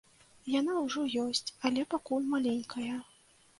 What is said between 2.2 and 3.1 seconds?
маленькая.